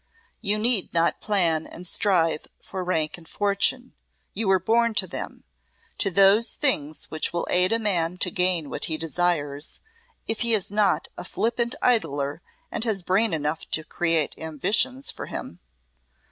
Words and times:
"You 0.41 0.57
need 0.57 0.95
not 0.95 1.21
plan 1.21 1.67
and 1.67 1.85
strive 1.85 2.47
for 2.59 2.83
rank 2.83 3.19
and 3.19 3.27
fortune. 3.29 3.93
You 4.33 4.47
were 4.47 4.57
born 4.59 4.95
to 4.95 5.05
them 5.05 5.43
to 5.99 6.09
those 6.09 6.53
things 6.53 7.05
which 7.11 7.31
will 7.31 7.45
aid 7.51 7.71
a 7.71 7.77
man 7.77 8.17
to 8.17 8.31
gain 8.31 8.71
what 8.71 8.85
he 8.85 8.97
desires, 8.97 9.79
if 10.27 10.39
he 10.39 10.55
is 10.55 10.71
not 10.71 11.09
a 11.19 11.23
flippant 11.23 11.75
idler 11.83 12.41
and 12.71 12.83
has 12.83 13.03
brain 13.03 13.31
enough 13.31 13.69
to 13.69 13.83
create 13.83 14.35
ambitions 14.39 15.11
for 15.11 15.27
him. 15.27 15.59